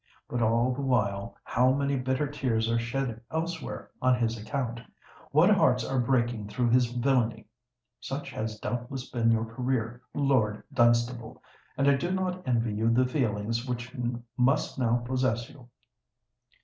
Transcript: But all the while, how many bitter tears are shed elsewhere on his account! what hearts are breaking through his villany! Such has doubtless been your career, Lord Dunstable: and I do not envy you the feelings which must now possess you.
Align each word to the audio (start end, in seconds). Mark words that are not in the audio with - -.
But 0.27 0.41
all 0.41 0.73
the 0.73 0.81
while, 0.81 1.37
how 1.43 1.73
many 1.73 1.95
bitter 1.95 2.25
tears 2.25 2.67
are 2.71 2.79
shed 2.79 3.21
elsewhere 3.29 3.91
on 4.01 4.15
his 4.17 4.35
account! 4.35 4.81
what 5.29 5.51
hearts 5.51 5.85
are 5.85 5.99
breaking 5.99 6.47
through 6.47 6.71
his 6.71 6.87
villany! 6.87 7.45
Such 7.99 8.31
has 8.31 8.59
doubtless 8.59 9.07
been 9.11 9.29
your 9.29 9.45
career, 9.45 10.01
Lord 10.15 10.63
Dunstable: 10.73 11.43
and 11.77 11.87
I 11.87 11.97
do 11.97 12.09
not 12.11 12.41
envy 12.47 12.73
you 12.73 12.89
the 12.89 13.05
feelings 13.05 13.67
which 13.69 13.95
must 14.37 14.79
now 14.79 15.03
possess 15.05 15.51
you. 15.51 15.69